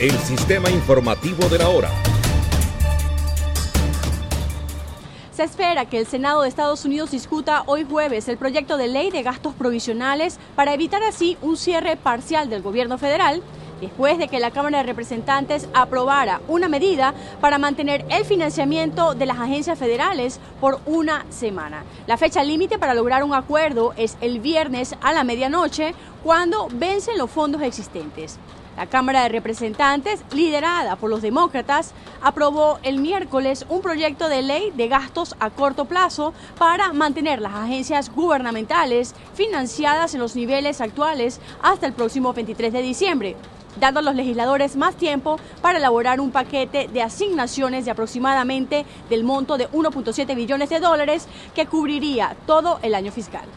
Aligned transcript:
el 0.00 0.10
sistema 0.18 0.70
informativo 0.70 1.48
de 1.48 1.58
la 1.58 1.68
hora. 1.68 1.88
Se 5.32 5.44
espera 5.44 5.86
que 5.86 5.98
el 5.98 6.06
Senado 6.06 6.42
de 6.42 6.48
Estados 6.48 6.84
Unidos 6.84 7.12
discuta 7.12 7.62
hoy 7.66 7.86
jueves 7.88 8.28
el 8.28 8.36
proyecto 8.36 8.76
de 8.76 8.88
ley 8.88 9.10
de 9.10 9.22
gastos 9.22 9.54
provisionales 9.54 10.38
para 10.56 10.74
evitar 10.74 11.02
así 11.04 11.36
un 11.42 11.56
cierre 11.56 11.96
parcial 11.96 12.50
del 12.50 12.62
gobierno 12.62 12.98
federal 12.98 13.42
después 13.80 14.18
de 14.18 14.28
que 14.28 14.40
la 14.40 14.50
Cámara 14.50 14.78
de 14.78 14.84
Representantes 14.84 15.68
aprobara 15.74 16.40
una 16.48 16.68
medida 16.68 17.14
para 17.40 17.58
mantener 17.58 18.04
el 18.10 18.24
financiamiento 18.24 19.14
de 19.14 19.26
las 19.26 19.38
agencias 19.38 19.78
federales 19.78 20.40
por 20.60 20.80
una 20.86 21.24
semana. 21.30 21.84
La 22.06 22.16
fecha 22.16 22.42
límite 22.42 22.78
para 22.78 22.94
lograr 22.94 23.22
un 23.22 23.34
acuerdo 23.34 23.92
es 23.96 24.16
el 24.20 24.40
viernes 24.40 24.94
a 25.02 25.12
la 25.12 25.24
medianoche, 25.24 25.94
cuando 26.22 26.68
vencen 26.72 27.18
los 27.18 27.30
fondos 27.30 27.60
existentes. 27.62 28.38
La 28.76 28.86
Cámara 28.86 29.22
de 29.22 29.28
Representantes, 29.28 30.24
liderada 30.32 30.96
por 30.96 31.10
los 31.10 31.22
demócratas, 31.22 31.92
aprobó 32.22 32.78
el 32.82 32.98
miércoles 32.98 33.64
un 33.68 33.82
proyecto 33.82 34.28
de 34.28 34.42
ley 34.42 34.72
de 34.72 34.88
gastos 34.88 35.36
a 35.38 35.50
corto 35.50 35.84
plazo 35.84 36.34
para 36.58 36.92
mantener 36.92 37.40
las 37.40 37.54
agencias 37.54 38.10
gubernamentales 38.10 39.14
financiadas 39.34 40.14
en 40.14 40.20
los 40.20 40.34
niveles 40.34 40.80
actuales 40.80 41.40
hasta 41.62 41.86
el 41.86 41.92
próximo 41.92 42.32
23 42.32 42.72
de 42.72 42.82
diciembre 42.82 43.36
dando 43.76 44.00
a 44.00 44.02
los 44.04 44.14
legisladores 44.14 44.76
más 44.76 44.94
tiempo 44.94 45.38
para 45.60 45.78
elaborar 45.78 46.20
un 46.20 46.30
paquete 46.30 46.88
de 46.92 47.02
asignaciones 47.02 47.84
de 47.84 47.90
aproximadamente 47.90 48.86
del 49.10 49.24
monto 49.24 49.58
de 49.58 49.68
1.7 49.70 50.34
billones 50.36 50.70
de 50.70 50.78
dólares 50.80 51.26
que 51.54 51.66
cubriría 51.66 52.36
todo 52.46 52.78
el 52.82 52.94
año 52.94 53.10
fiscal. 53.10 53.48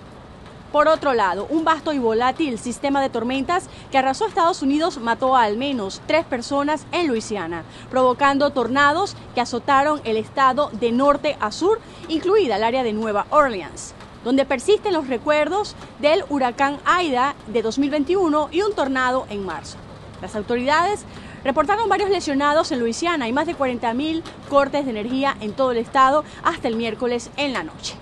Por 0.72 0.88
otro 0.88 1.14
lado, 1.14 1.48
un 1.50 1.64
vasto 1.64 1.94
y 1.94 2.00
volátil 2.00 2.60
sistema 2.60 3.02
de 3.02 3.10
tormentas 3.10 3.70
que 3.92 3.98
arrasó 3.98 4.26
Estados 4.26 4.62
Unidos 4.62 5.00
mató 5.00 5.36
a 5.36 5.44
al 5.44 5.58
menos 5.58 6.02
tres 6.08 6.26
personas 6.26 6.86
en 6.92 7.08
Luisiana, 7.08 7.64
provocando 7.90 8.50
tornados 8.50 9.16
que 9.34 9.42
azotaron 9.42 10.02
el 10.04 10.18
estado 10.18 10.70
de 10.74 10.92
norte 10.92 11.38
a 11.40 11.52
sur, 11.52 11.80
incluida 12.10 12.58
el 12.58 12.64
área 12.64 12.84
de 12.84 12.94
Nueva 12.94 13.26
Orleans 13.30 13.94
donde 14.24 14.46
persisten 14.46 14.94
los 14.94 15.08
recuerdos 15.08 15.76
del 16.00 16.26
huracán 16.28 16.80
Aida 16.84 17.36
de 17.48 17.62
2021 17.62 18.50
y 18.52 18.62
un 18.62 18.74
tornado 18.74 19.26
en 19.30 19.46
marzo. 19.46 19.78
Las 20.22 20.36
autoridades 20.36 21.06
reportaron 21.46 21.88
varios 21.88 22.10
lesionados 22.10 22.74
en 22.74 22.80
Luisiana 22.80 23.30
y 23.30 23.32
más 23.32 23.48
de 23.48 23.56
40.000 23.56 24.24
cortes 24.50 24.84
de 24.84 24.92
energía 24.92 25.38
en 25.40 25.54
todo 25.54 25.72
el 25.72 25.78
estado 25.78 26.26
hasta 26.44 26.68
el 26.68 26.76
miércoles 26.76 27.30
en 27.38 27.54
la 27.54 27.64
noche. 27.64 27.96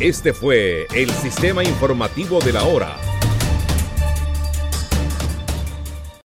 Este 0.00 0.32
fue 0.32 0.86
el 0.94 1.10
sistema 1.10 1.64
informativo 1.64 2.38
de 2.38 2.52
la 2.52 2.62
hora 2.62 3.07